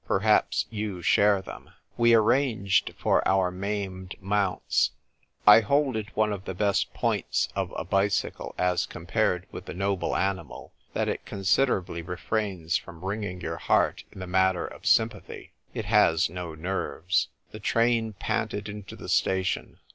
[0.07, 1.69] Perhaps you share them.
[1.95, 4.93] We arranged for our maimed mounts.
[5.45, 9.75] I hold it one of the best points of a bicycle, as compared with the
[9.75, 14.87] noble animal, that it con siderately refrains from wringing your heart in the matter of
[14.87, 15.51] sympathy.
[15.75, 17.27] It has no nerves.
[17.51, 19.77] The train panted into the station.